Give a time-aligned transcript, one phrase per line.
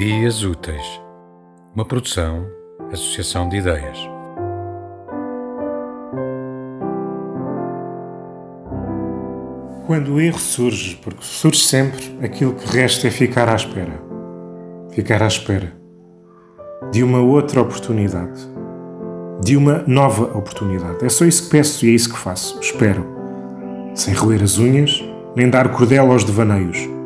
[0.00, 1.02] Ideias Úteis,
[1.74, 2.46] uma produção,
[2.90, 3.98] associação de ideias.
[9.86, 14.02] Quando o erro surge, porque surge sempre, aquilo que resta é ficar à espera.
[14.92, 15.70] Ficar à espera
[16.90, 18.40] de uma outra oportunidade.
[19.44, 21.04] De uma nova oportunidade.
[21.04, 22.58] É só isso que peço e é isso que faço.
[22.58, 23.04] Espero.
[23.94, 25.04] Sem roer as unhas,
[25.36, 26.99] nem dar cordel aos devaneios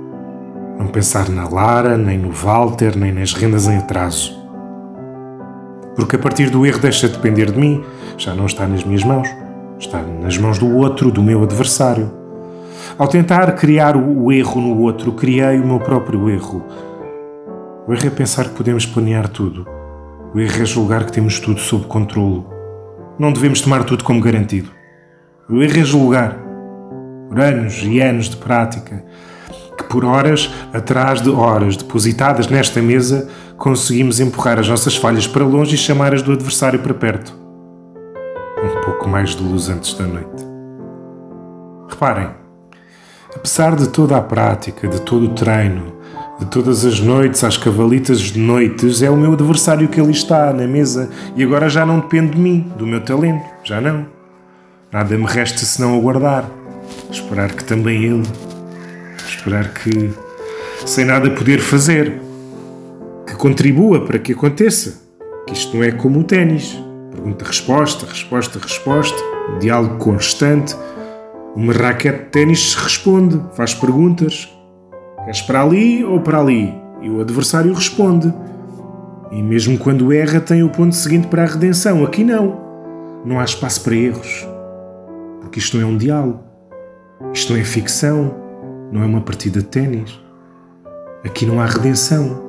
[0.78, 4.36] não pensar na Lara, nem no Walter, nem nas rendas em atraso.
[5.94, 7.84] Porque a partir do erro deixa de depender de mim,
[8.18, 9.28] já não está nas minhas mãos,
[9.78, 12.10] está nas mãos do outro, do meu adversário.
[12.98, 16.64] Ao tentar criar o erro no outro, criei o meu próprio erro.
[17.86, 19.66] O erro é pensar que podemos planear tudo.
[20.34, 22.46] O erro é julgar que temos tudo sob controlo.
[23.18, 24.70] Não devemos tomar tudo como garantido.
[25.48, 26.38] O erro é julgar,
[27.28, 29.04] por anos e anos de prática,
[29.76, 35.44] que por horas atrás de horas depositadas nesta mesa conseguimos empurrar as nossas falhas para
[35.44, 37.34] longe e chamar as do adversário para perto.
[38.62, 40.44] Um pouco mais de luz antes da noite.
[41.88, 42.30] Reparem,
[43.34, 45.94] apesar de toda a prática, de todo o treino,
[46.38, 50.52] de todas as noites às cavalitas de noites, é o meu adversário que ali está
[50.52, 54.06] na mesa e agora já não depende de mim, do meu talento, já não.
[54.90, 56.48] Nada me resta senão aguardar,
[57.10, 58.22] esperar que também ele
[59.44, 60.10] esperar que,
[60.86, 62.18] sem nada poder fazer,
[63.26, 65.04] que contribua para que aconteça.
[65.46, 66.82] Que isto não é como o ténis.
[67.10, 69.18] Pergunta-resposta, resposta-resposta,
[69.60, 70.74] diálogo constante.
[71.54, 74.48] Uma raquete de ténis responde, faz perguntas.
[75.24, 76.74] Queres para ali ou para ali?
[77.02, 78.32] E o adversário responde.
[79.30, 82.02] E mesmo quando erra, tem o ponto seguinte para a redenção.
[82.02, 82.60] Aqui não.
[83.26, 84.48] Não há espaço para erros.
[85.42, 86.40] Porque isto não é um diálogo.
[87.32, 88.43] Isto não é ficção
[88.94, 90.20] não é uma partida de ténis.
[91.24, 92.40] Aqui não há redenção,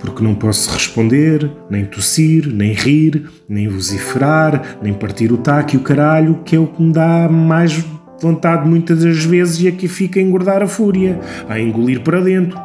[0.00, 5.76] porque não posso responder, nem tossir, nem rir, nem vociferar, nem partir o taco e
[5.76, 7.84] o caralho, que é o que me dá mais
[8.20, 12.58] vontade muitas das vezes e aqui fica a engordar a fúria, a engolir para dentro.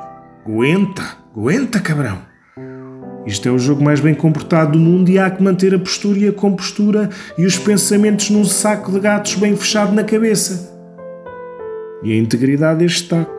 [0.43, 1.03] Aguenta,
[1.37, 2.17] aguenta, cabrão.
[3.27, 6.17] Isto é o jogo mais bem comportado do mundo e há que manter a postura
[6.17, 10.70] e a compostura e os pensamentos num saco de gatos bem fechado na cabeça.
[12.03, 13.31] E a integridade deste taco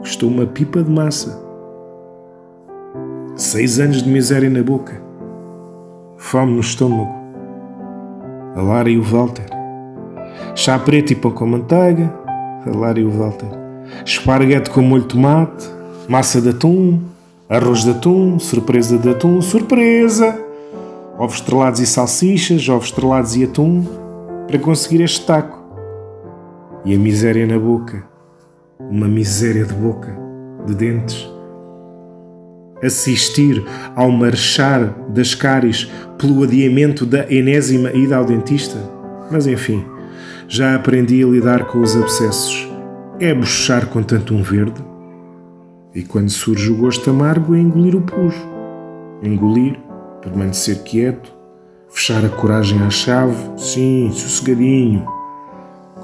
[0.00, 1.42] custou uma pipa de massa.
[3.34, 5.02] Seis anos de miséria na boca,
[6.16, 7.12] fome no estômago.
[8.54, 9.46] A Lara e o Walter.
[10.54, 12.12] Chá preto e pão com manteiga.
[12.66, 13.48] A Lara e o Walter.
[14.04, 15.68] Esparguete com molho de tomate.
[16.08, 17.00] Massa de atum.
[17.48, 18.38] Arroz de atum.
[18.38, 19.40] Surpresa de atum.
[19.40, 20.38] Surpresa!
[21.18, 22.68] Ovos estrelados e salsichas.
[22.68, 23.84] Ovos estrelados e atum.
[24.46, 25.59] Para conseguir este taco
[26.84, 28.02] e a miséria na boca,
[28.78, 30.16] uma miséria de boca,
[30.66, 31.28] de dentes.
[32.82, 33.62] Assistir
[33.94, 38.78] ao marchar das cáries pelo adiamento da enésima ida ao dentista.
[39.30, 39.84] Mas enfim,
[40.48, 42.68] já aprendi a lidar com os abscessos.
[43.18, 44.82] É bochar com tanto um verde.
[45.94, 48.34] E quando surge o gosto amargo, é engolir o pus.
[49.22, 49.78] Engolir,
[50.22, 51.30] permanecer quieto,
[51.90, 55.19] fechar a coragem à chave, sim, sossegadinho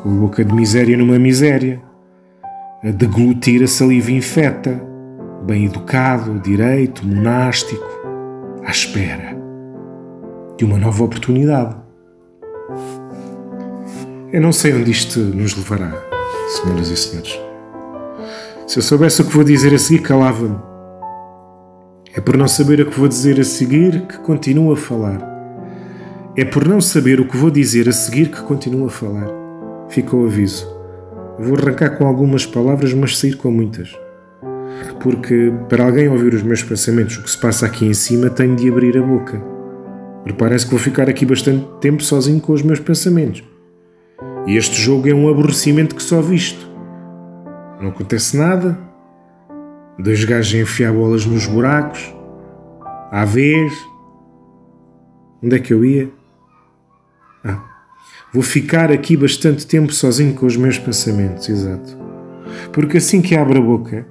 [0.02, 1.80] com a boca de miséria numa miséria,
[2.82, 4.80] a deglutir a saliva infeta,
[5.44, 7.86] bem educado, direito, monástico,
[8.64, 9.36] à espera
[10.56, 11.76] de uma nova oportunidade.
[14.32, 15.92] Eu não sei onde isto nos levará,
[16.48, 17.38] senhoras e senhores.
[18.66, 20.58] Se eu soubesse o que vou dizer a seguir, calava-me.
[22.14, 25.20] É por não saber o que vou dizer a seguir que continuo a falar.
[26.36, 29.45] É por não saber o que vou dizer a seguir que continuo a falar.
[29.88, 30.66] Fica o aviso.
[31.38, 33.96] Vou arrancar com algumas palavras, mas sair com muitas.
[35.00, 38.56] Porque, para alguém ouvir os meus pensamentos, o que se passa aqui em cima, tenho
[38.56, 39.42] de abrir a boca.
[40.24, 43.44] Preparem-se que vou ficar aqui bastante tempo sozinho com os meus pensamentos.
[44.46, 46.68] E este jogo é um aborrecimento que só visto.
[47.80, 48.78] Não acontece nada.
[49.98, 52.14] Dois gajos a enfiar bolas nos buracos.
[53.10, 53.72] À vez.
[55.42, 56.10] Onde é que eu ia?
[57.44, 57.75] Ah.
[58.36, 61.96] Vou ficar aqui bastante tempo sozinho com os meus pensamentos, exato.
[62.70, 64.06] Porque assim que abro a boca,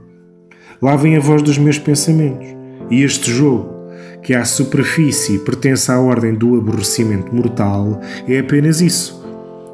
[0.81, 2.47] lá vem a voz dos meus pensamentos.
[2.89, 3.69] E este jogo,
[4.23, 9.23] que à superfície pertence à ordem do aborrecimento mortal, é apenas isso.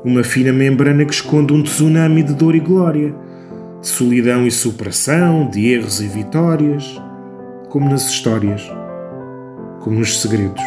[0.03, 3.15] Uma fina membrana que esconde um tsunami de dor e glória,
[3.79, 7.01] de solidão e superação, de erros e vitórias,
[7.69, 8.69] como nas histórias,
[9.79, 10.61] como nos segredos,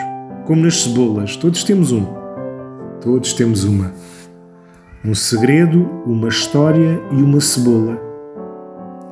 [0.47, 2.24] como nas cebolas, todos temos um.
[3.05, 3.93] Todos temos uma.
[5.05, 8.01] Um segredo, uma história e uma cebola.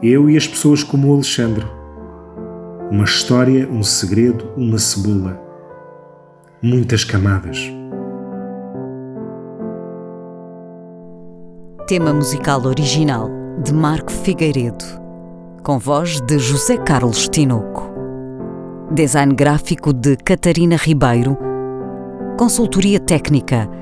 [0.03, 1.67] Eu e as pessoas como o Alexandre.
[2.91, 5.39] Uma história, um segredo, uma cebola.
[6.62, 7.71] Muitas camadas.
[11.87, 13.29] Tema musical original
[13.62, 14.87] de Marco Figueiredo,
[15.62, 17.93] com voz de José Carlos Tinoco.
[18.91, 21.37] Design gráfico de Catarina Ribeiro.
[22.38, 23.81] Consultoria técnica